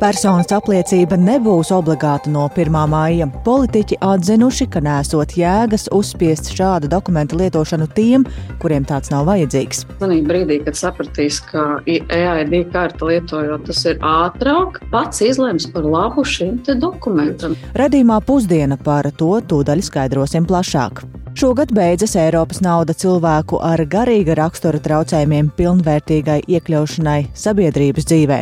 [0.00, 2.72] Personas apliecība nebūs obligāta no 1.
[2.88, 3.26] māja.
[3.44, 8.24] Politiķi atzinuši, ka nesot jēgas uzspiest šādu dokumentu lietošanu tiem,
[8.62, 9.84] kuriem tāds nav vajadzīgs.
[10.00, 16.24] Manī brīdī, kad sapratīs, ka EID karta lietojot, tas ir ātrāk, pats izlems par labu
[16.24, 17.58] šim dokumentam.
[17.76, 21.04] Radījumā pusdiena par to tūdaļ skaidrosim plašāk.
[21.34, 28.38] Šogad beidzas Eiropas nauda cilvēku ar garīga rakstura traucējumiem pilnvērtīgai iekļaušanai sabiedrības dzīvē.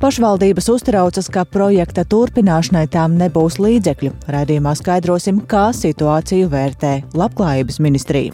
[0.00, 4.12] Pašvaldības uztraucas, ka projekta turpināšanai tām nebūs līdzekļu.
[4.30, 8.32] Radījumā skaidrosim, kā situāciju vērtē Labklājības ministrija.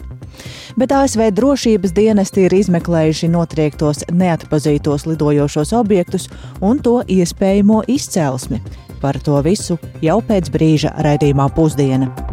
[0.77, 6.29] Bet ASV drošības dienesti ir izmeklējuši notriektos neatpazītos lidojošos objektus
[6.61, 8.61] un to iespējamo izcelsmi.
[9.01, 12.26] Par to visu jau pēc brīža raidījumā pusdiena.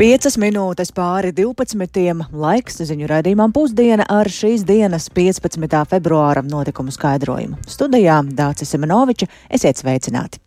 [0.00, 2.22] Piecas minūtes pāri 12.
[2.32, 5.76] laiks ziņu raidījumam pusdiena ar šīs dienas 15.
[5.92, 7.60] februāra notikumu skaidrojumu.
[7.68, 10.40] Studijā Dācis Semenoviča esiet sveicināti!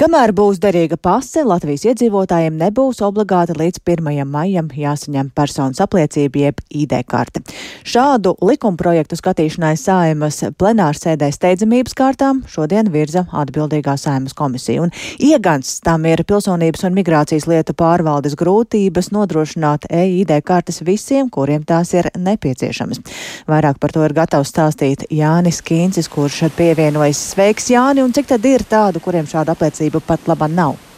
[0.00, 4.22] Kamēr būs derīga pase, Latvijas iedzīvotājiem nebūs obligāti līdz 1.
[4.24, 7.42] maijam jāsaņem personas apliecība jeb ID karte.
[7.84, 14.86] Šādu likumprojektu skatīšanai saimas plenārsēdē steidzamības kārtām šodien virza atbildīgā saimas komisija.
[14.86, 21.68] Un iegans tam ir pilsonības un migrācijas lietu pārvaldes grūtības nodrošināt EID kartes visiem, kuriem
[21.68, 23.04] tās ir nepieciešamas.
[23.52, 27.20] Vairāk par to ir gatavs stāstīt Jānis Kīncis, kurš pievienojas.
[27.34, 30.89] Sveiks, Jāni, un cik tad ir tādu, kuriem šāda apliecība kārtība pat laba nav.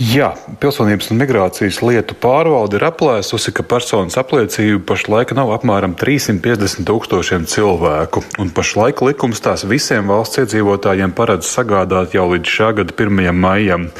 [0.00, 6.86] Jā, Pilsonības un migrācijas lietu pārvalde ir aplēsusi, ka personas apliecība pašlaik nav apmēram 350
[6.88, 12.96] tūkstošiem cilvēku, un pašlaik likums tās visiem valsts iedzīvotājiem paredz sagādāt jau līdz šā gada
[12.96, 13.28] 1.
[13.36, 13.90] maijam.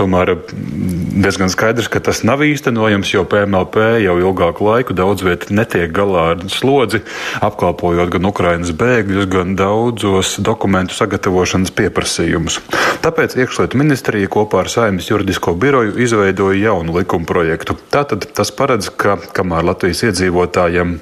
[0.00, 5.50] Tomēr mm, diezgan skaidrs, ka tas nav īstenojams, jo PMLP jau ilgāku laiku daudz viet
[5.52, 7.02] netiek galā ar slodzi,
[7.44, 12.62] apkalpojot gan Ukrainas bēgļus, gan daudzos dokumentu sagatavošanas pieprasījumus.
[13.04, 17.74] Tāpēc iekšlietu ministrija kopā ar saimnes juridisko Juridisko biroju izveidoja jaunu likumprojektu.
[17.90, 21.00] Tātad tas paredz, ka kamēr Latvijas iedzīvotājiem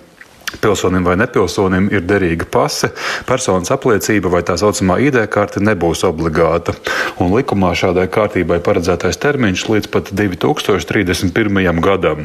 [0.61, 2.89] Pilsonim vai nepilsonim ir derīga pase,
[3.29, 6.73] personas apliecība vai tā saucamā ID karte nebūs obligāta.
[7.21, 11.83] Un likumā šādai kārtībai paredzētais termiņš līdz pat 2031.
[11.85, 12.25] gadam.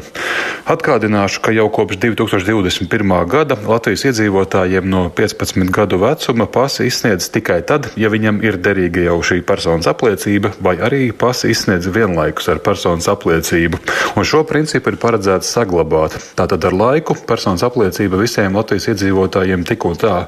[0.64, 3.14] Atgādināšu, ka jau kopš 2021.
[3.30, 9.04] gada Latvijas iedzīvotājiem no 15 gadu vecuma pasi izsniedz tikai tad, ja viņam ir derīga
[9.10, 13.84] jau šī personas apliecība, vai arī pasi izsniedz vienlaikus ar personas apliecību.
[14.16, 16.16] Un šo principu ir paredzēts saglabāt.
[16.40, 20.28] Tātad ar laiku personas apliecība palīdzība visiem Latvijas iedzīvotājiem tik un tā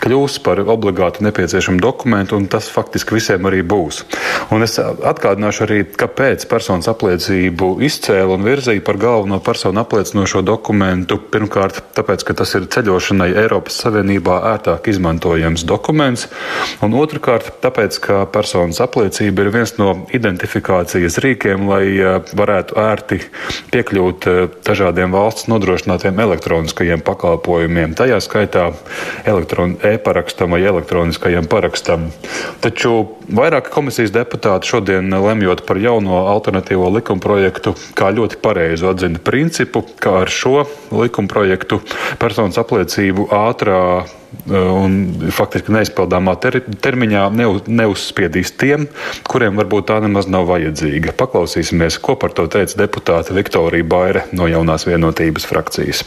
[0.00, 4.04] kļūs par obligātu nepieciešamu dokumentu, un tas faktiski visiem arī būs.
[4.50, 11.18] Un es atgādināšu arī, kāpēc personas apliecību izcēla un virzīja par galveno personu apliecinošo dokumentu.
[11.18, 16.28] Pirmkārt, tāpēc, ka tas ir ceļošanai Eiropas Savienībā ērtāk izmantojams dokuments,
[16.84, 23.20] un otrkārt, tāpēc, ka personas apliecība ir viens no identifikācijas rīkiem, lai eh, varētu ērti
[23.74, 28.70] piekļūt eh, dažādiem valsts nodrošinātiem elektroniskajiem pakalpojumiem pakalpojumiem, tajā skaitā
[29.26, 32.10] e-parakstam vai elektroniskajam parakstam.
[32.62, 39.82] Taču vairāki komisijas deputāti šodien lemjot par jauno alternatīvo likumprojektu, kā ļoti pareizu atzina principu,
[39.98, 41.80] ka ar šo likumprojektu
[42.22, 44.06] personas apliecību ātrā e,
[44.54, 44.98] un
[45.34, 47.26] faktiski neizpildāmā ter termiņā
[47.66, 48.86] neuzspiedīs tiem,
[49.26, 51.16] kuriem varbūt tā nemaz nav vajadzīga.
[51.18, 56.06] Paklausīsimies, ko par to teica deputāte Viktorija Baire no jaunās vienotības frakcijas.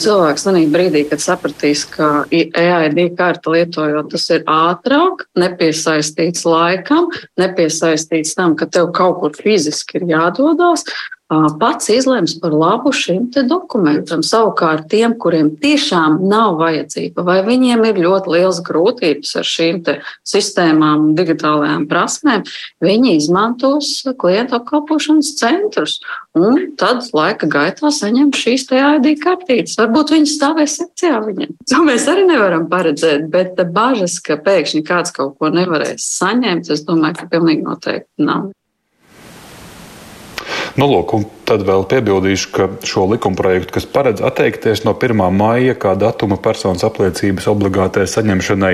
[0.00, 8.32] Cilvēks manī brīdī, kad sapratīs, ka EID karta lietojot, tas ir ātrāk, nepiesaistīts laikam, nepiesaistīts
[8.38, 10.86] tam, ka tev kaut kur fiziski ir jādodas,
[11.30, 14.22] pats izlems par labu šim dokumentam.
[14.26, 19.82] Savukārt tiem, kuriem tiešām nav vajadzība, vai viņiem ir ļoti liels grūtības ar šīm
[20.26, 22.42] sistēmām, digitālajām prasmēm,
[22.82, 26.00] viņi izmantos klientu apkalpošanas centrus
[26.34, 29.78] un tad laika gaitā saņem šīs te ID kartītes.
[29.78, 31.56] Varbūt viņi stāvēs sekcijā viņiem.
[31.70, 36.84] To mēs arī nevaram paredzēt, bet bažas, ka pēkšņi kāds kaut ko nevarēs saņemt, es
[36.86, 38.50] domāju, ka pilnīgi noteikti nav.
[40.78, 41.12] Nu, lūk,
[41.48, 45.18] tad vēl piebildīšu, ka šo likumprojektu, kas paredz atteikties no 1.
[45.34, 48.72] maija kā datuma personas apliecības obligātai saņemšanai,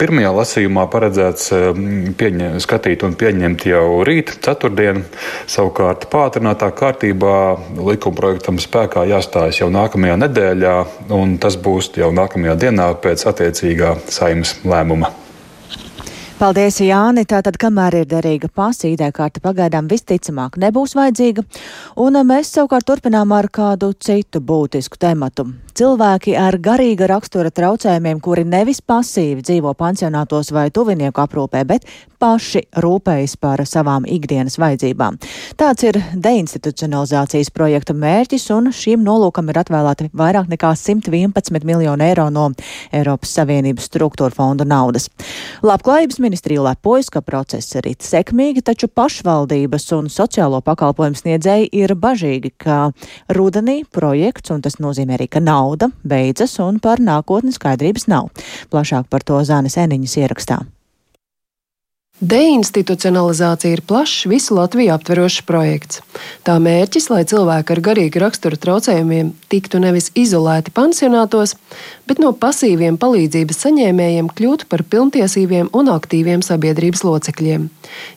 [0.00, 1.50] pirmajā lasījumā paredzēts
[2.20, 5.02] pieņem, skatīt un pieņemt jau rīt, ceturtdien.
[5.50, 7.34] Savukārt pātrinātā kārtībā
[7.76, 10.78] likumprojektam spēkā jāstājas jau nākamajā nedēļā,
[11.12, 15.12] un tas būs jau nākamajā dienā pēc attiecīgā saimas lēmuma.
[16.34, 17.22] Paldies, Jāni.
[17.30, 21.44] Tātad, kamēr ir derīga pasa, ID kārta pagaidām visticamāk nebūs vajadzīga,
[22.02, 25.46] un mēs savukārt turpinām ar kādu citu būtisku tematu.
[25.74, 31.86] Cilvēki ar garīga rakstura traucējumiem, kuri nevis pasīvi dzīvo pansionātos vai tuvinieku aprūpē, bet
[32.22, 35.18] paši rūpējas par savām ikdienas vajadzībām.
[35.58, 42.28] Tāds ir deinstitucionalizācijas projekta mērķis, un šīm nolūkam ir atvēlēti vairāk nekā 111 miljonu eiro
[42.32, 42.46] no
[42.94, 45.10] Eiropas Savienības struktūra fonda naudas.
[45.66, 52.54] Labklājības ministrija lepojas, ka process ir sekmīgi, taču pašvaldības un sociālo pakalpojumu sniedzēji ir bažīgi,
[52.58, 52.78] ka
[53.36, 58.32] rudenī projekts, un tas nozīmē arī, ka nauda beidzas un par nākotni skaidrības nav.
[58.72, 60.64] Plašāk par to Zānes Eniņas ierakstā.
[62.22, 65.98] Deinstitucionalizācija ir plašs, visu Latviju aptverošs projekts.
[66.46, 71.56] Tā mērķis, lai cilvēki ar garīgu raksturu traucējumiem tiktu nevis izolēti pansionātos,
[72.06, 77.66] bet no pasīviem palīdzības saņēmējiem kļūtu par pilntiesīgiem un aktīviem sabiedrības locekļiem.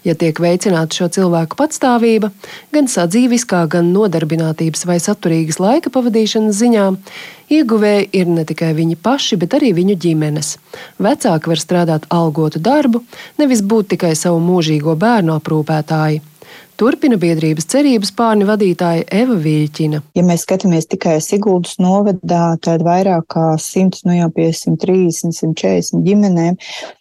[0.05, 2.29] Ja tiek veicināta šo cilvēku patstāvība,
[2.77, 6.91] gan sadzīviskā, gan nodarbinātības vai saturīgas laika pavadīšanas ziņā,
[7.47, 10.55] Ieguvēji ir ne tikai viņi paši, bet arī viņu ģimenes.
[10.99, 13.05] Vecāki var strādāt algotu darbu,
[13.39, 16.19] nevis būt tikai savu mūžīgo bērnu aprūpētāji.
[16.77, 20.01] Turpina biedrības cerības pārni vadītāja Eva Vīļķina.
[20.19, 26.03] Ja mēs skatāmies tikai Siguldas novadā, tad vairāk kā 100, nu jau pie 130, 140
[26.05, 26.59] ģimenēm,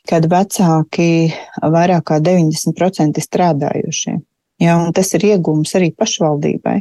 [0.08, 1.10] kad vecāki
[1.60, 4.16] vairāk kā 90% strādājušie.
[4.56, 6.78] Ja, tas ir iegūms arī pašvaldībai.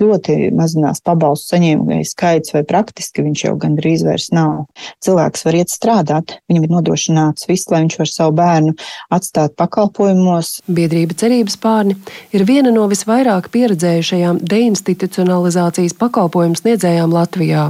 [0.00, 4.62] Ļoti mazinās pabalstu saņēmēju skaits, vai praktiski viņš jau gandrīz vairs nav.
[5.04, 8.72] Cilvēks var iet strādāt, viņam ir nodrošināts viss, lai viņš var savu bērnu
[9.12, 10.54] atstāt pakalpojumos.
[10.72, 11.98] Biedrība cerības pārni
[12.32, 17.66] ir viena no visvairāk pieredzējušajām deinstitucionalizācijas pakalpojumu sniedzējām Latvijā.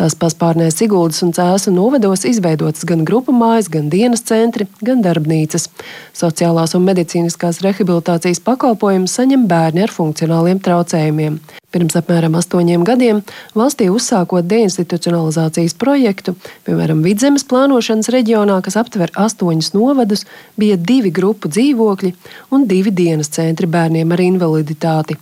[0.00, 5.68] Tās paspārnē Siguldas un Cēsu novedos izveidotas gan grupu mājas, gan dienas centri, gan darbnīcas.
[6.16, 11.38] Sociālās un medicīniskās rehabilitācijas pakalpojumi pakalpojumu saņem bērni ar funkcionāliem traucējumiem.
[11.74, 13.22] Pirms apmēram astoņiem gadiem
[13.54, 20.24] valstī uzsākot deinstitucionalizācijas projektu, piemēram, Vidzemes plānošanas reģionā, kas aptver astoņus novadus,
[20.56, 22.14] bija divi grupu dzīvokļi
[22.54, 25.18] un divi dienas centri bērniem ar invaliditāti.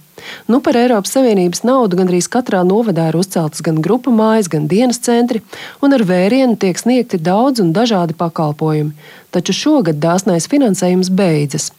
[0.50, 5.00] Nu, par Eiropas Savienības naudu gandrīz katrā novadā ir uzceltas gan grupu mājas, gan dienas
[5.02, 5.42] centri,
[5.82, 8.92] un ar vērienu tiek sniegti daudz un dažādi pakalpojumi.
[9.32, 11.70] Taču šogad dāsnais finansējums beidzas.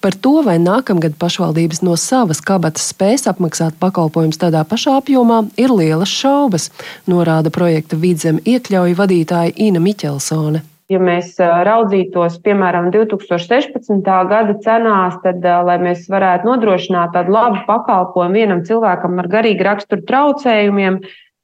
[0.00, 5.72] Par to, vai nākamgad pašvaldības no savas kabatas spēs apmaksāt pakalpojumus tādā pašā apjomā, ir
[5.76, 6.70] lielas šaubas,
[7.06, 10.71] norāda projekta vidzem iekļauju vadītāja Ina Miķelsone.
[10.92, 14.02] Ja mēs raudzītos, piemēram, 2016.
[14.28, 20.04] gada cenās, tad, lai mēs varētu nodrošināt tādu labu pakalpojumu vienam cilvēkam ar garīgu raksturu
[20.10, 20.98] traucējumiem,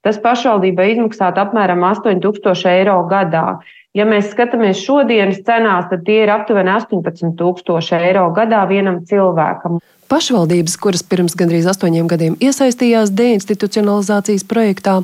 [0.04, 3.46] tas pašvaldībai izmaksātu apmēram 8000 eiro gadā.
[3.96, 9.80] Ja mēs skatāmies šodienas cenās, tad tie ir aptuveni 18,000 eiro gadā vienam cilvēkam.
[10.08, 14.94] Pašvaldības, kuras pirms gandrīz astoņiem gadiem iesaistījās deinstitucionalizācijas projektā,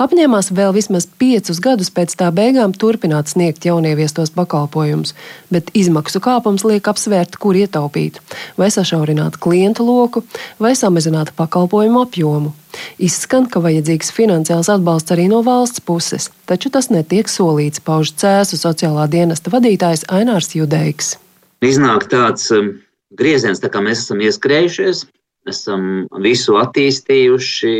[0.00, 5.12] apņēmās vēl vismaz piecus gadus pēc tā beigām turpināt sniegt jaunieviestos pakalpojumus,
[5.52, 8.22] bet izmaksu kāpums liek apsvērt, kur ietaupīt,
[8.56, 10.24] vai sašaurināt klientu loku,
[10.56, 12.54] vai samazināt pakalpojumu apjomu.
[12.96, 18.56] Izskan, ka vajadzīgs finansiāls atbalsts arī no valsts puses, taču tas netiek solīts, pauž cēsu
[18.56, 21.18] sociālā dienesta vadītājs Ainārs Judeiks.
[21.60, 22.78] Iznāk tāds um,
[23.18, 25.04] grieziens, tā kā mēs esam ieskrējušies,
[25.50, 25.88] esam
[26.24, 27.74] visu attīstījuši,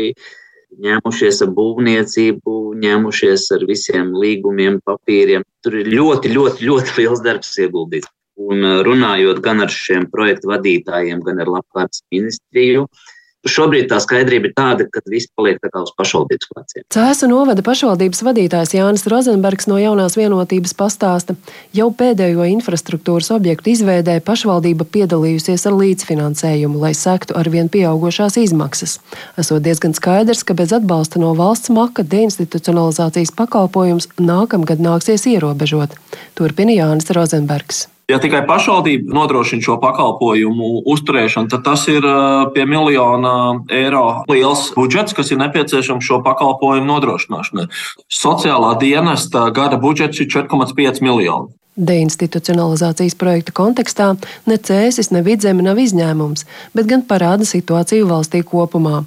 [0.85, 5.45] ņēmušies ar būvniecību, ņēmušies ar visiem līgumiem, papīriem.
[5.63, 8.11] Tur ir ļoti, ļoti, ļoti liels darbs ieguldīts.
[8.35, 13.14] Un runājot gan ar šiem projektu vadītājiem, gan ar labklājības ministriju, uh,
[13.45, 16.85] Šobrīd tā skaidrība ir tāda, ka viss paliek tā kā uz pašvaldības pleciem.
[16.89, 21.37] Cēsu novada pašvaldības vadītājs Jānis Rozenbergs no jaunās vienotības pastāsta,
[21.77, 28.97] jau pēdējo infrastruktūras objektu izveidē pašvaldība piedalījusies ar līdzfinansējumu, lai sektu ar vien pieaugušās izmaksas.
[29.37, 35.93] Esot diezgan skaidrs, ka bez atbalsta no valsts maka deinstitucionalizācijas pakalpojums nākamgad nāksies ierobežot.
[36.33, 37.85] Turpina Jānis Rozenbergs.
[38.05, 42.05] Ja tikai pašvaldība nodrošina šo pakalpojumu uzturēšanu, tad tas ir
[42.53, 43.33] pie miljona
[43.73, 47.65] eiro liels budžets, kas ir nepieciešams šo pakalpojumu nodrošināšanai.
[48.05, 51.55] Sociālā dienesta gada budžets ir 4,5 miljoni.
[51.75, 54.13] Deinstitucionalizācijas projekta kontekstā
[54.47, 59.01] ne cēsis, ne vidzeme nav izņēmums, bet gan parāda situāciju valstī kopumā.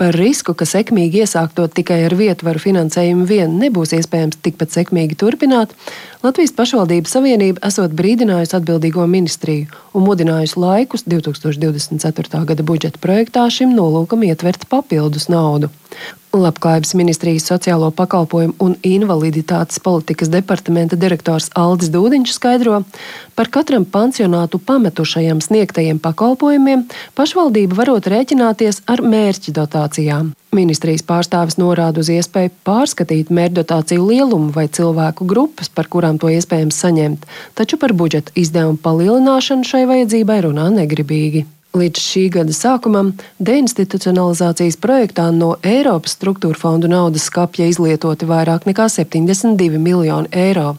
[0.00, 5.76] Par risku, ka sekmīgi iesāktot tikai ar vietvaru finansējumu vien nebūs iespējams tikpat sekmīgi turpināt,
[6.18, 12.40] Latvijas pašvaldības savienība esot brīdinājusi atbildīgo ministriju un mudinājusi laikus 2024.
[12.48, 15.70] gada budžeta projektā šim nolūkam ietvert papildus naudu.
[16.34, 22.82] Labklājības ministrijas sociālo pakalpojumu un invaliditātes politikas departamenta direktors Aldis Dūdiņš skaidro,
[23.38, 30.34] par katram pansionātu pametušajam sniegtajiem pakalpojumiem pašvaldība varot rēķināties ar mērķa dotācijām.
[30.54, 36.78] Ministrijas pārstāvis norāda uz iespēju pārskatīt mērķdotāciju lielumu vai cilvēku grupas, par kurām to iespējams
[36.84, 37.28] saņemt,
[37.58, 41.44] taču par budžeta izdevumu palielināšanu šai vajadzībai runā negribīgi.
[41.76, 43.10] Līdz šī gada sākumam
[43.44, 50.78] deinstitucionalizācijas projektā no Eiropas struktūra fondu naudas skapja izlietoti vairāk nekā 72 miljoni eiro.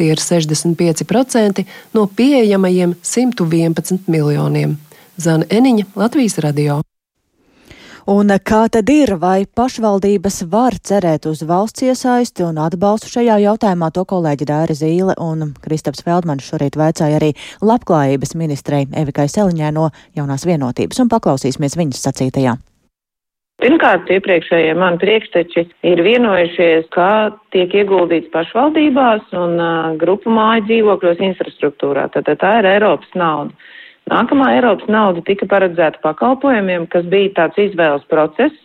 [0.00, 4.78] Tie ir 65% no pieejamajiem 111 miljoniem.
[5.20, 6.80] Zana Eniņa, Latvijas radio.
[8.08, 13.90] Un kā tad ir, vai pašvaldības var cerēt uz valsts iesaisti un atbalstu šajā jautājumā?
[13.92, 19.90] To kolēģi Dāra Zīle un Kristaps Feldmanis šorīt vaicāja arī labklājības ministrei Evikai Seliņai no
[20.16, 22.56] jaunās vienotības un paklausīsimies viņas sacītajā.
[23.60, 31.20] Pirmkārt, iepriekšējie mani priekšteči ir vienojušies, ka tiek ieguldīts pašvaldībās un uh, grupu māju dzīvokļos
[31.28, 32.06] infrastruktūrā.
[32.14, 33.52] Tātad tā ir Eiropas nauda.
[34.10, 38.56] Nākamā Eiropas nauda tika paredzēta pakalpojumiem, kas bija tāds izvēles process,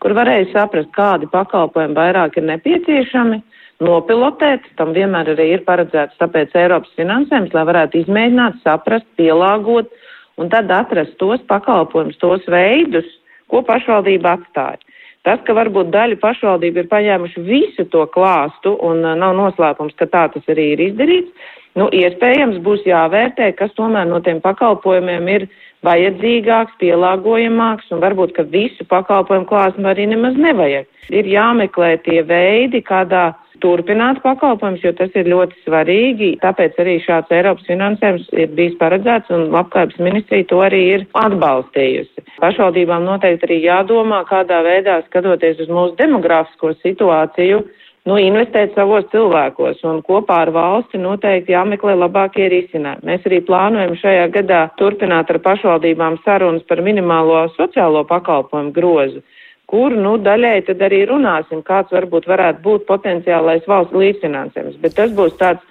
[0.00, 3.38] kur varēja saprast, kādi pakalpojumi vairāk ir nepieciešami,
[3.80, 9.88] nopilotēt, tam vienmēr arī ir paredzēts tāpēc Eiropas finansējums, lai varētu izmēģināt, saprast, pielāgot
[10.36, 13.08] un tad atrast tos pakalpojumus, tos veidus,
[13.48, 14.80] ko pašvaldība atstāja.
[15.28, 20.08] Tas, ka varbūt daļa pašvaldība ir paņēmuši visu to klāstu un uh, nav noslēpums, ka
[20.08, 25.44] tā tas arī ir izdarīts, nu, iespējams būs jāvērtē, kas tomēr no tiem pakalpojumiem ir
[25.84, 30.88] vajadzīgāks, pielāgojamāks, un varbūt, ka visu pakalpojumu klāstu arī nemaz nevajag.
[31.12, 33.30] Ir jāmeklē tie veidi, kādā
[33.62, 36.30] turpināt pakalpojumus, jo tas ir ļoti svarīgi.
[36.42, 42.26] Tāpēc arī šāds Eiropas finansējums ir bijis paredzēts, un labklājības ministrija to arī ir atbalstījusi.
[42.42, 47.62] Pašvaldībām noteikti arī jādomā, kādā veidā skatoties uz mūsu demografisko situāciju,
[48.08, 53.06] nu, investēt savos cilvēkos un kopā ar valsti noteikti jāmeklē labākie risinājumi.
[53.10, 59.22] Mēs arī plānojam šajā gadā turpināt ar pašvaldībām sarunas par minimālo sociālo pakalpojumu grozu
[59.70, 64.80] kur, nu, daļai tad arī runāsim, kāds varbūt varētu būt potenciālais valsts līdzfinansējums.
[64.82, 65.66] Bet tas būs tāds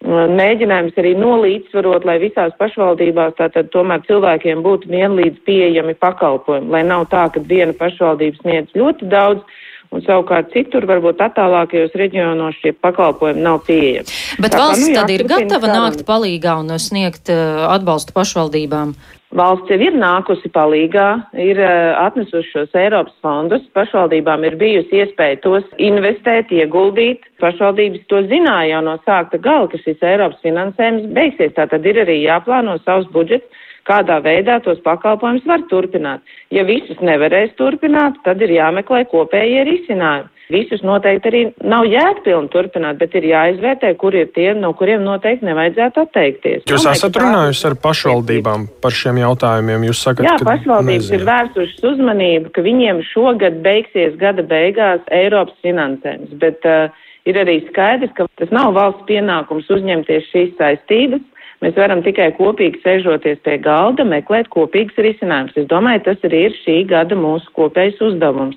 [0.00, 7.08] mēģinājums arī nolīdzsvarot, lai visās pašvaldībās tātad tomēr cilvēkiem būtu vienlīdz pieejami pakalpojumi, lai nav
[7.12, 9.44] tā, ka viena pašvaldība sniedz ļoti daudz,
[9.92, 14.18] un savukārt citur, varbūt attālākajos reģionos, šie pakalpojumi nav pieejami.
[14.40, 18.94] Bet Tā, valsts nu, jā, tad ir gatava nākt palīgā un sniegt uh, atbalstu pašvaldībām?
[19.38, 21.06] Valsts jau ir nākusi palīgā,
[21.38, 27.28] ir uh, atnesuši šos Eiropas fondus, pašvaldībām ir bijusi iespēja tos investēt, ieguldīt.
[27.38, 31.54] Pašvaldības to zināja jau no sākta gala, ka šis Eiropas finansējums beigsies.
[31.54, 36.26] Tātad ir arī jāplāno savs budžets kādā veidā tos pakalpojumus var turpināt.
[36.50, 40.39] Ja visus nevarēs turpināt, tad ir jāmeklē kopējie risinājumi.
[40.50, 45.46] Visus noteikti arī nav jēgpilni turpināt, bet ir jāizvērtē, kur ir tie, no kuriem noteikti
[45.46, 46.64] nevajadzētu atteikties.
[46.66, 49.86] Jūs Domāju, esat runājusi ar pašvaldībām par šiem jautājumiem?
[49.90, 51.20] Jūs sakat, Jā, pašvaldības nezinu.
[51.20, 57.60] ir vērsušas uzmanību, ka viņiem šogad beigsies gada beigās Eiropas finansējums, bet uh, ir arī
[57.68, 61.22] skaidrs, ka tas nav valsts pienākums uzņemties šīs saistības.
[61.60, 65.58] Mēs varam tikai kopīgi sēžoties pie galda, meklēt kopīgas risinājumus.
[65.60, 68.56] Es domāju, tas arī ir šī gada mūsu kopējs uzdevums.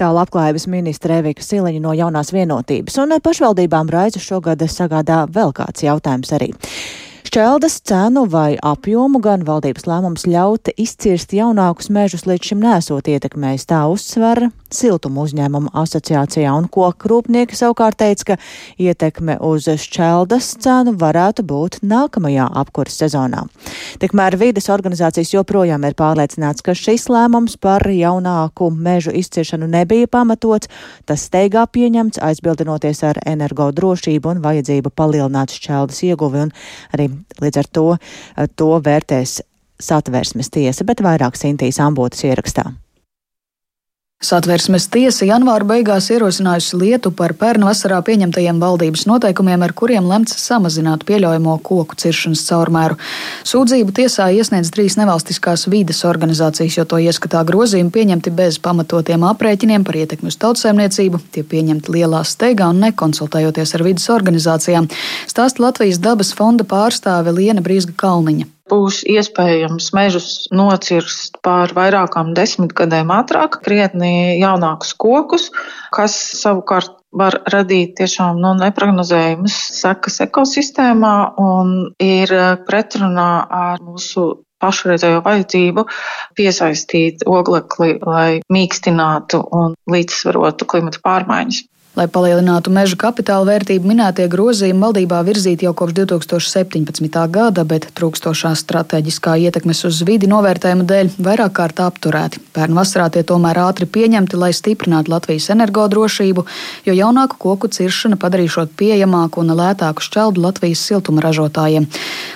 [0.00, 5.84] Tā labklājības ministra Evika Siliņa no jaunās vienotības, un pašvaldībām raizu šogad sagādā vēl kāds
[5.84, 6.48] jautājums arī.
[7.28, 13.68] Šķeldas cenu vai apjomu gan valdības lēmums ļaut izcirst jaunākus mežus līdz šim nesot ietekmējis
[13.68, 18.36] tā uzsvera siltumu uzņēmumu asociācijā, un koku rūpnieki savukārt teica, ka
[18.80, 23.46] ietekme uz šķeldas cenu varētu būt nākamajā apkuras sezonā.
[24.02, 30.70] Tikmēr vides organizācijas joprojām ir pārliecināts, ka šis lēmums par jaunāku mežu izciršanu nebija pamatots,
[31.08, 36.54] tas steigā pieņemts, aizbildinoties ar energodrošību un vajadzību palielināt šķeldas ieguvi, un
[36.94, 37.10] arī
[37.40, 37.86] līdz ar to
[38.56, 39.40] to vērtēs
[39.80, 42.70] satversmes tiesa, bet vairāk Sintīs ambotas ierakstā.
[44.20, 50.36] Satversmes tiesa janvāra beigās ierosinājusi lietu par pērnu vasarā pieņemtajiem valdības noteikumiem, ar kuriem lemts
[50.42, 52.98] samazināt pieļaujamo koku ciršanas caurmēru.
[53.48, 59.88] Sūdzību tiesā iesniedz trīs nevalstiskās vides organizācijas, jo to ieskatā grozījumi pieņemti bez pamatotiem aprēķiniem
[59.88, 64.92] par ietekmi uz tautsēmniecību, tie pieņemti lielā steigā un nekonsultējoties ar vides organizācijām.
[65.32, 73.12] Stāsta Latvijas dabas fonda pārstāve Liena Brīsga Kalniņa būs iespējams mežus nocirst pār vairākām desmitgadēm
[73.14, 75.50] ātrāk, krietni jaunākus kokus,
[75.94, 82.30] kas savukārt var radīt tiešām nu, neprognozējumas sekas ekosistēmā un ir
[82.68, 84.28] pretrunā ar mūsu
[84.60, 85.86] pašreizējo vajadzību
[86.38, 91.64] piesaistīt oglekli, lai mīkstinātu un līdzsvarotu klimata pārmaiņas.
[91.98, 97.16] Lai palielinātu meža kapitāla vērtību, minētie grozījumi valdībā virzīti jau kopš 2017.
[97.34, 102.38] gada, bet trūkstošā strateģiskā ietekmes uz vidi novērtējuma dēļ vairāk kārt apturēti.
[102.54, 106.44] Pērn vasarā tie tomēr ātri pieņemti, lai stiprinātu Latvijas energodrošību,
[106.86, 111.90] jo jaunāku koku ciršana padarīšot pieejamāku un lētāku šķeldu Latvijas siltuma ražotājiem.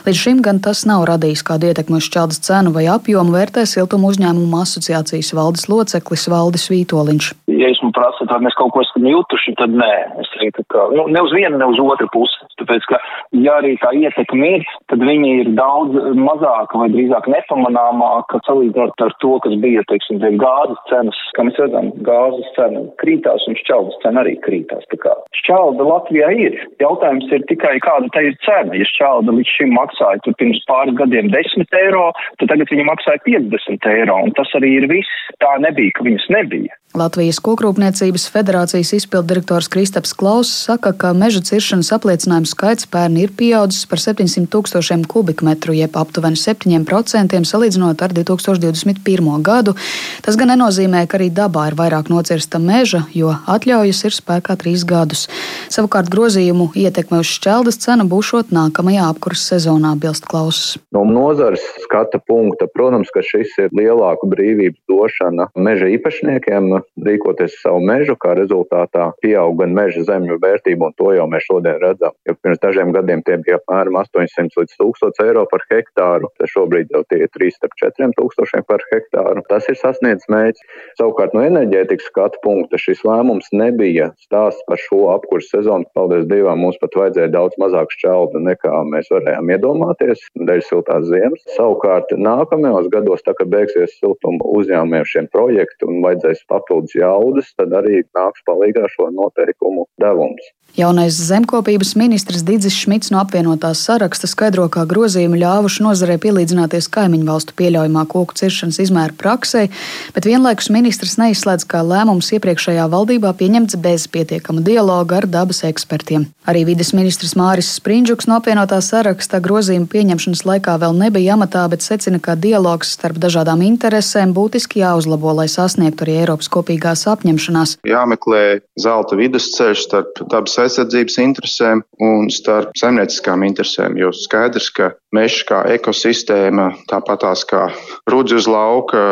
[0.09, 4.11] Līdz šim gan tas nav radījis kādu ietekmi uz šķeldas cenu vai apjomu, vērtē siltuma
[4.11, 7.33] uzņēmumu asociācijas valdes loceklis Valdis Vītoliņš.
[7.55, 9.95] Ja jūs man prasat, vai mēs kaut ko esam jutuši, tieši tad nē.
[10.21, 12.41] Es teiktu, ka nu, ne uz vienu, ne uz otru pusi.
[12.59, 12.99] Tāpēc, ka,
[13.45, 19.15] ja arī tā ietekme ir, tad viņi ir daudz mazāka vai drīzāk nepamanāmāka salīdzinot ar
[19.21, 21.19] to, kas bija, teiksim, tie gāzes cenas.
[21.37, 24.87] Kā mēs redzam, gāzes cena krītās un šķeldas cena arī krītās.
[24.93, 26.61] Tā kā šķelda Latvijā ir.
[26.83, 28.77] Jautājums ir tikai, kāda tā ir cena.
[28.79, 32.09] Ja šķelda līdz šim maksāja tur pirms pāris gadiem 10 eiro,
[32.41, 34.23] tad tagad viņa maksāja 50 eiro.
[34.25, 35.21] Un tas arī ir viss.
[35.43, 36.79] Tā nebija, ka viņas nebija.
[36.95, 38.93] Latvijas Kokrūpniecības federācijas
[39.35, 45.03] izpildirektors Kristaps Klauss saka, ka meža ciršanas apliecinājumu skaits pērn ir pieaudzis par 700 tūkstošiem
[45.11, 49.43] kubikmetru, jeb aptuveni 7% salīdzinot ar 2021.
[49.43, 49.75] gadu.
[50.23, 54.85] Tas gan nenozīmē, ka arī dabā ir vairāk nocirsta meža, jo atļaujas ir spēkā trīs
[54.87, 55.27] gadus.
[55.67, 60.77] Savukārt grozījumu ietekme uz šķeldas cenu būšot nākamajā apkurses sezonā, bilst Klauss.
[60.95, 66.71] No nozares skata punkta, protams, ka šis ir lielāku brīvības došana meža īpašniekiem
[67.03, 71.81] rīkoties savu mežu, kā rezultātā pieaug gan meža zemju vērtība, un to jau mēs šodien
[71.83, 72.15] redzam.
[72.29, 76.93] Jo pirms dažiem gadiem tie bija apmēram 800 līdz 1000 eiro par hektāru, tad šobrīd
[76.93, 79.45] jau tie ir 3-4 tūkstošiem par hektāru.
[79.49, 80.67] Tas ir sasniedzis mērķis.
[81.01, 85.89] Savukārt no enerģētikas skatu punkta šis lēmums nebija stāsts par šo apkursu sezonu.
[85.97, 91.45] Paldies Dievam, mums pat vajadzēja daudz mazāk šķeldu nekā mēs varējām iedomāties dēļ siltās ziemas.
[91.57, 97.75] Savukārt nākamajos gados, tā kā beigsies siltuma uzņēmumiem šiem projekti un vajadzēs papildus jaudas, tad
[97.77, 100.53] arī nāks palīgā šo noteikumu devums.
[100.75, 107.29] Jaunais zemkopības ministrs Digis Šmits no apvienotās saraksta skaidro, kā grozījumi ļāvuši nozarei pielīdzināties kaimiņu
[107.29, 109.69] valstu pieļaujamā koku ciršanas izmēra praksē,
[110.17, 116.27] bet vienlaikus ministrs neizslēdz, ka lēmums iepriekšējā valdībā pieņemts bez pietiekama dialoga ar dabas ekspertiem.
[116.51, 121.87] Arī vides ministrs Māris Sprindžuks no apvienotā saraksta grozījuma pieņemšanas laikā vēl nebija amatā, bet
[121.87, 127.79] secina, ka dialogs starp dažādām interesēm būtiski jāuzlabo, lai sasniegtu arī Eiropas kopīgās apņemšanās.
[127.87, 128.43] Jāmeklē
[128.75, 133.99] zelta vidusceļš starp dabas aizsardzības interesēm un starp saimnieciskām interesēm.
[134.01, 137.67] Jo skaidrs, ka mežs kā ekosistēma, tāpatās kā
[138.11, 139.03] rudzi uz lauka,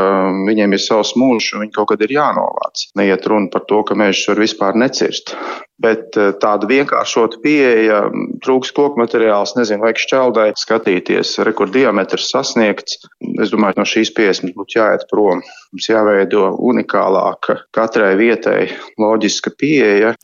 [0.48, 2.88] viņiem ir savs mūžs un viņi kaut kad ir jānovāc.
[2.98, 5.37] Neiet runa par to, ka mežs var vispār necirst.
[5.83, 8.05] Bet eh, tāda vienkāršota pieeja,
[8.45, 13.01] trūks koku materiāls, nezinu, vajag šķeldai skatīties, rekorddiametrs sasniegts.
[13.42, 15.42] Es domāju, no šīs pieejas mums būtu jāiet prom.
[15.73, 18.66] Mums jāveido unikālāka katrai vietai
[19.01, 20.14] loģiska pieeja.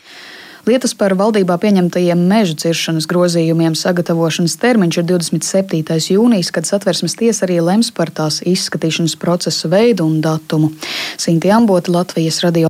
[0.68, 5.96] Lietas par valdībā pieņemtajiem meža ciršanas grozījumiem sagatavošanas termiņš ir 27.
[6.12, 10.74] jūnijas, kad satversmes tiesa arī lems par tās izskatīšanas procesa veidu un datumu.
[11.16, 12.68] Sinti Ambota, Latvijas radio.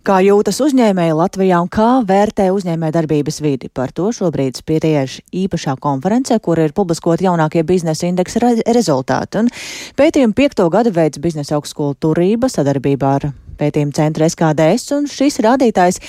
[0.00, 3.68] Kā jūtas uzņēmēji Latvijā un kā vērtē uzņēmē darbības vidi?
[3.68, 9.42] Par to šobrīd spriež īpašā konferencē, kur ir publiskot jaunākie biznesa indeksa re rezultāti.
[9.44, 9.52] Un
[10.00, 13.28] pētījumu piekto gadu veids biznesa augstskola turība sadarbībā ar
[13.60, 16.00] pētījumu centru SKDS, un šis rādītājs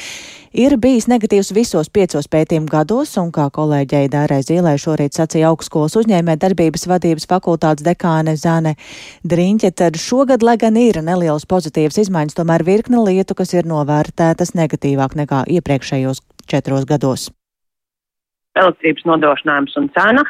[0.58, 5.96] ir bijis negatīvs visos piecos pētījumu gados, un kā kolēģei Dārai Zīlē šorīt sacīja augstskolas
[6.02, 8.76] uzņēmē darbības vadības fakultātes dekāne Zane
[9.28, 14.56] Driņķe, tad šogad, lai gan ir nelielas pozitīvas izmaiņas, tomēr virkne lietu, kas ir novērtētas
[14.60, 17.30] negatīvāk nekā iepriekšējos četros gados.
[18.60, 20.26] Elektrības nodrošinājums un cena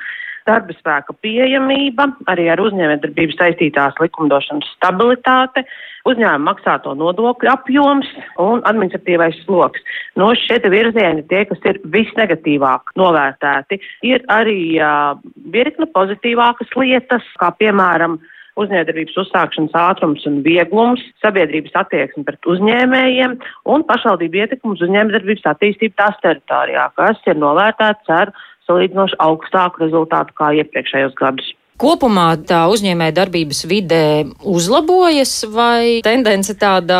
[0.50, 5.66] darba spēka pieejamība, arī ar uzņēmējdarbību saistītās likumdošanas stabilitāte,
[6.10, 8.10] uzņēmuma maksāto nodokļu apjoms
[8.42, 9.84] un administratīvais sloks.
[10.20, 15.18] No šie virzieni tie, kas ir visnegatīvāk novērtēti, ir arī uh,
[15.54, 18.20] virkne pozitīvākas lietas, kā piemēram
[18.60, 23.38] uzņēmējdarbības uzsākšanas ātrums un vieglums, sabiedrības attieksme pret uzņēmējiem
[23.72, 28.34] un pašvaldību ietekmi uz uzņēmējdarbības attīstību tās teritorijā, kas ir novērtēts ar
[28.72, 31.52] salīdzinoši augstāku rezultātu kā iepriekšējos gadus.
[31.82, 34.06] Kopumā tā uzņēmēja darbības vidē
[34.46, 37.00] uzlabojas vai tendence tāda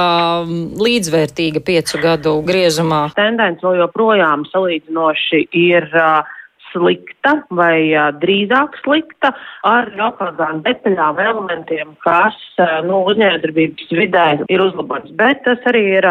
[0.82, 3.04] līdzvērtīga piecu gadu griezumā?
[3.14, 6.32] Tendence vēl joprojām salīdzinoši ir uh,
[6.72, 9.34] slikta vai drīzāk slikta
[9.68, 12.38] ar jau kādām detaļām, elementiem, kas
[12.88, 15.12] nu, uzņēmējdarbības vidē ir uzlabots.
[15.20, 16.10] Bet tas arī ir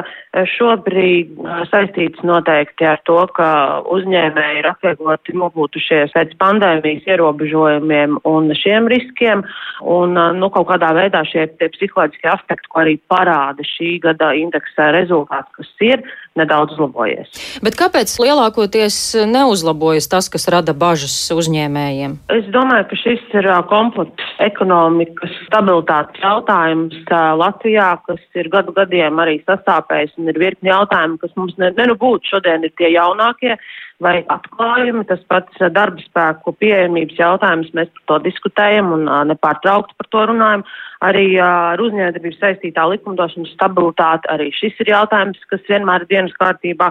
[0.57, 1.37] šobrīd
[1.70, 3.51] saistīts noteikti ar to, ka
[3.92, 9.44] uzņēmēji ir atviegloti nobūtušies pēc pandēmijas ierobežojumiem un šiem riskiem.
[9.81, 15.53] Un, nu, kaut kādā veidā šie psiholoģiskie aspekti, ko arī parāda šī gada indeksa rezultāts,
[15.57, 16.05] kas ir
[16.38, 17.31] nedaudz uzlabojies.
[17.64, 18.97] Bet kāpēc lielākoties
[19.31, 22.16] neuzlabojas tas, kas rada bažas uzņēmējiem?
[22.37, 26.97] Es domāju, ka šis ir komplekss ekonomikas stabilitātes jautājums
[27.40, 31.90] Latvijā, kas ir gadu gadiem arī sastāpējis un ir virkni jautājumu, kas mums ne, ne
[31.90, 33.57] nu būtu šodien ir tie jaunākie
[34.00, 40.10] vai atklājumi, tas pats darba spēku pieejamības jautājums, mēs par to diskutējam un nepārtraukti par
[40.14, 40.64] to runājam.
[41.04, 46.90] Arī ar uzņēmējdarbību saistītā likumdošanas stabilitāte, arī šis ir jautājums, kas vienmēr ir dienas kārtībā.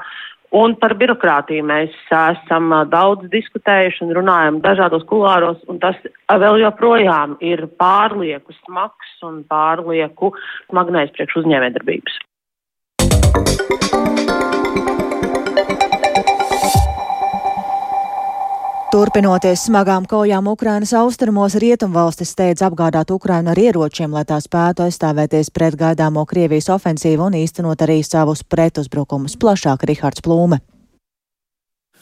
[0.49, 7.37] Un par birokrātiju mēs esam daudz diskutējuši un runājam dažādos kulāros, un tas vēl joprojām
[7.45, 10.33] ir pārlieku smags un pārlieku
[10.71, 12.17] smagnējs priekš uzņēmējdarbības.
[18.89, 25.52] Turpinoties smagām kaujām Ukrainas austrumos, rietumvalstis steidz apgādāt Ukrainu ar ieročiem, lai tā spētu aizstāvēties
[25.54, 29.38] pret gaidāmo Krievijas ofensīvu un īstenot arī savus pretuzbrukumus.
[29.38, 30.58] Plašāk Rihards Plūme.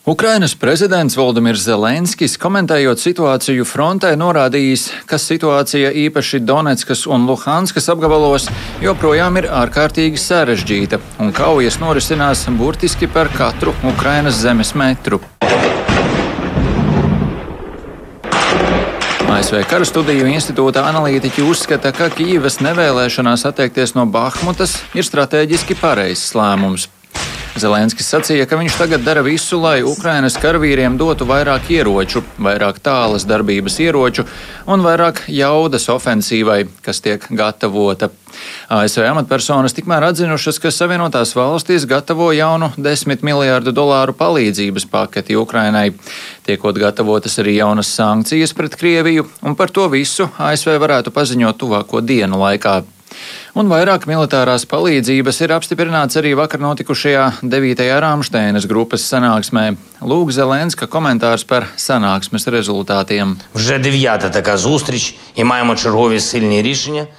[0.07, 8.47] Ukrainas prezidents Valdemirs Zelenskis, komentējot situāciju frontē, norādījis, ka situācija īpaši Donetskas un Luhanskas apgabalos
[8.79, 15.19] joprojām ir ārkārtīgi sarežģīta, un kaujas norisinās burtiski par katru Ukrainas zemes metru.
[19.27, 26.31] ASV Kara studiju institūta analītiķi uzskata, ka Kīivas nevēlēšanās atteikties no Bahmutas ir strateģiski pareizs
[26.37, 26.87] lēmums.
[27.61, 33.25] Zelenskis sacīja, ka viņš tagad dara visu, lai Ukrainas karavīriem dotu vairāk ieroču, vairāk tālas
[33.27, 34.25] darbības ieroču
[34.69, 38.11] un vairāk jaudas ofensīvai, kas tiek gatavota.
[38.69, 45.91] ASV amatpersonas tikmēr atzinušas, ka Savienotās valstīs gatavo jaunu 10 miljārdu dolāru palīdzības paketi Ukrainai.
[46.47, 52.03] Tiekot gatavotas arī jaunas sankcijas pret Krieviju, un par to visu ASV varētu paziņot tuvāko
[52.05, 52.81] dienu laikā.
[53.57, 57.79] Un vairāk militārās palīdzības ir apstiprināts arī vakar notikušajā 9.
[58.03, 59.71] Rāmsteinas grupas sanāksmē.
[60.05, 63.33] Lūk, Zelenska komentārs par sanāksmes rezultātiem.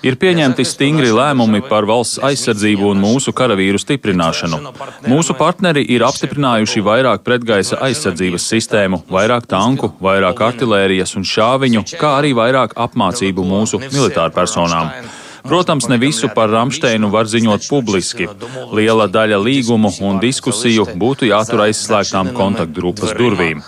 [0.07, 4.63] Ir pieņemti stingri lēmumi par valsts aizsardzību un mūsu karavīru stiprināšanu.
[5.11, 12.21] Mūsu partneri ir apstiprinājuši vairāk pretgaisa aizsardzības sistēmu, vairāk tanku, vairāk artilērijas un šāviņu, kā
[12.23, 15.27] arī vairāk apmācību mūsu militārpersonām.
[15.49, 18.29] Protams, ne visu par Ramsteinu var ziņot publiski.
[18.73, 23.63] Liela daļa līgumu un diskusiju būtu jātur aizslēgtām kontaktgrupas durvīm.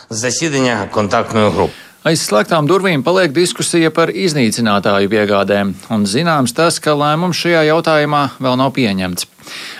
[2.00, 8.22] Aiz slēgtām durvīm paliek diskusija par iznīcinātāju piegādēm, un zināms tas, ka lēmums šajā jautājumā
[8.40, 9.26] vēl nav pieņemts.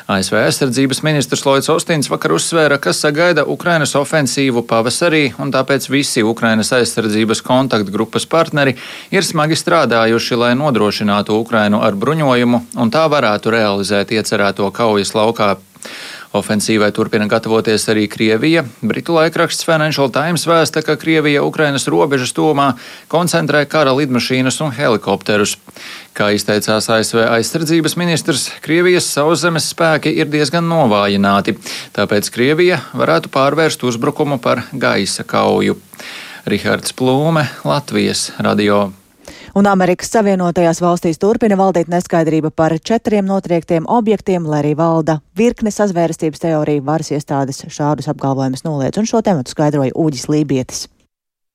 [0.04, 6.20] ASV aizsardzības ministrs Lloyds Ostins vakar uzsvēra, ka sagaida Ukrainas ofensīvu pavasarī, un tāpēc visi
[6.20, 8.76] Ukrainas aizsardzības kontaktgrupas partneri
[9.08, 15.54] ir smagi strādājuši, lai nodrošinātu Ukrainu ar bruņojumu, un tā varētu realizēt iecerēto kaujas laukā
[16.30, 18.62] Ofensīvai turpina gatavoties arī Krievija.
[18.86, 22.68] Britu laikraksts Financial Times vēsta, ka Krievija Ukrainas robežas tomā
[23.10, 25.56] koncentrē kara lidmašīnas un helikopterus.
[26.14, 31.56] Kā izteicās ASV aizsardzības ministrs, Krievijas sauszemes spēki ir diezgan novājināti,
[31.98, 35.80] tāpēc Krievija varētu pārvērst uzbrukumu par gaisa kauju.
[36.46, 38.92] Rihards Plūme, Latvijas radio
[39.54, 45.72] un Amerikas Savienotajās valstīs turpina valdīt neskaidrība par četriem notriektiem objektiem, lai arī valda virkne
[45.74, 50.88] sazvērestības teorija varas iestādes šādus apgalvojumus noliedz, un šo tematu skaidroja Ūģis Lībietis.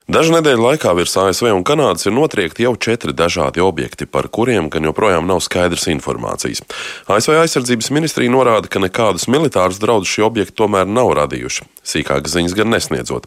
[0.05, 4.67] Dažu nedēļu laikā virs ASV un Kanādas ir notriekti jau četri dažādi objekti, par kuriem
[4.69, 6.61] gan joprojām nav skaidras informācijas.
[7.09, 12.53] ASV aizsardzības ministrija norāda, ka nekādus militārus draudus šie objekti tomēr nav radījuši, sīkākas ziņas
[12.59, 13.25] gan nesniedzot.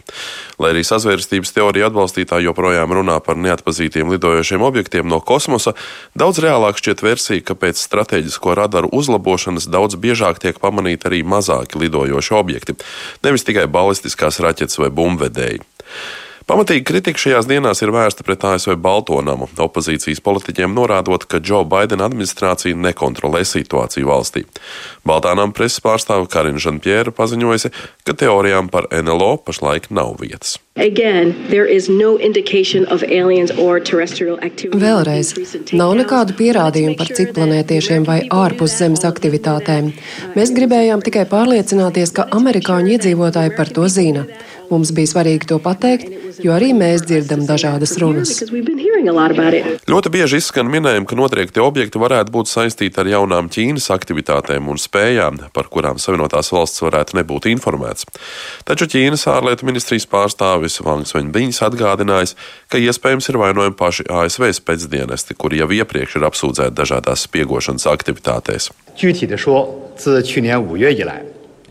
[0.62, 5.74] Lai arī sazvērstības teorija atbalstītāji joprojām runā par neatpazītiem lidojošiem objektiem no kosmosa,
[6.14, 11.82] daudz reālāk šķiet versija, ka pēc strateģisko radaru uzlabošanas daudz biežāk tiek pamanīti arī mazāki
[11.82, 12.78] lidojoši objekti,
[13.26, 15.64] nevis tikai balistiskās raķetes vai bumbvedēji.
[16.48, 22.06] Pamatīgi kritika šajās dienās ir vērsta pret ASV Baltonamu, opozīcijas politiķiem norādot, ka Džo Baidena
[22.08, 24.46] administrācija nekontrolē situāciju valstī.
[25.04, 27.72] Baltānam preses pārstāve Karina Žanpjēra paziņojusi,
[28.08, 30.56] ka teorijām par NLO pašlaik nav vietas.
[30.78, 32.10] Again, no
[34.78, 35.34] Vēlreiz,
[35.76, 39.90] nav nekādu pierādījumu par citplanētiešiem vai ārpus Zemes aktivitātēm.
[40.38, 44.24] Mēs gribējām tikai pārliecināties, ka amerikāņu iedzīvotāji par to zina.
[44.71, 46.07] Mums bija svarīgi to pateikt,
[46.41, 48.31] jo arī mēs dzirdam dažādas runas.
[49.89, 54.79] Ļoti bieži izskan minējumi, ka notriekti objekti varētu būt saistīti ar jaunām Ķīnas aktivitātēm un
[54.81, 58.07] spējām, par kurām Savienotās valsts varētu nebūt informēts.
[58.65, 62.35] Taču Ķīnas ārlietu ministrijas pārstāvis Vangs Veņbiņš atgādinājis,
[62.71, 68.71] ka iespējams ir vainojami paši ASV spēcdienesti, kuri jau iepriekš ir apsūdzēti dažādās spiegošanas aktivitātēs.
[68.95, 71.23] 具体的说，自去年五月以来，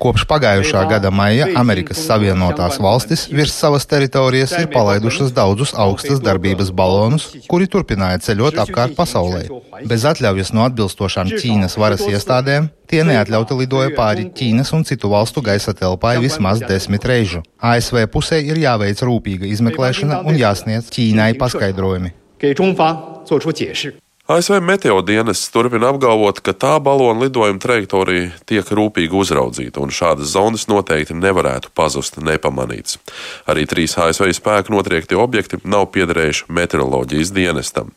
[0.03, 6.73] Kopš pagājušā gada maija Amerikas Savienotās valstis virs savas teritorijas ir palaidušas daudzus augstas darbības
[6.75, 9.45] balonus, kuri turpināja ceļot apkārt pasaulē.
[9.87, 15.45] Bez atļaujas no atbilstošām Ķīnas varas iestādēm tie neatļauti lidoja pāri Ķīnas un citu valstu
[15.45, 17.45] gaisa telpai vismaz desmit reižu.
[17.63, 22.17] ASV pusē ir jāveic rūpīga izmeklēšana un jāsniedz Ķīnai paskaidrojumi.
[22.43, 23.95] 给中方作出解释。
[24.28, 30.34] ASV meteo dienests turpina apgalvot, ka tā balona lidojuma trajektorija tiek rūpīgi uzraudzīta, un šādas
[30.34, 33.00] zonas noteikti nevarētu pazust nepamanīts.
[33.48, 37.96] Arī trīs ASV spēku notriekti objekti nav piederējuši meteoroloģijas dienestam.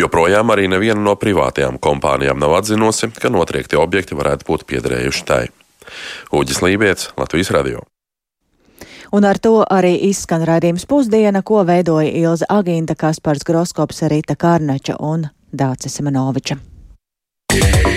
[0.00, 5.44] Joprojām arī neviena no privātajām kompānijām nav atzinusi, ka notriekti objekti varētu būt piederējuši tai.
[6.32, 7.84] Uģis Lībijams, Latvijas Radio.
[9.12, 14.96] Un ar to arī izskan raidījums pusdiena, ko veidoja Ilza Agīnta, Kaspars Groskops, Rīta Kārnača
[15.04, 16.58] un Dācis Semenoviča.
[17.52, 17.95] Yeah.